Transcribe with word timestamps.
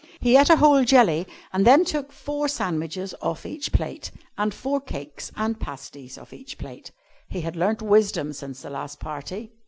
He 0.19 0.35
ate 0.35 0.49
a 0.49 0.55
whole 0.55 0.83
jelly, 0.83 1.27
and 1.53 1.63
then 1.63 1.85
took 1.85 2.11
four 2.11 2.47
sandwiches 2.47 3.13
off 3.21 3.45
each 3.45 3.71
plate, 3.71 4.09
and 4.35 4.51
four 4.51 4.81
cakes 4.81 5.31
and 5.35 5.59
pasties 5.59 6.17
off 6.17 6.33
each 6.33 6.57
plate. 6.57 6.89
He 7.29 7.41
had 7.41 7.55
learnt 7.55 7.83
wisdom 7.83 8.33
since 8.33 8.63
the 8.63 8.71
last 8.71 8.99
party. 8.99 9.51